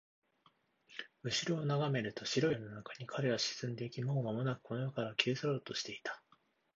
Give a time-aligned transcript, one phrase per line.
[1.21, 6.19] 後ろを眺めると、白いゲルの中に彼は沈んでいき、もうまもなくこの世から消え去ろうとしていた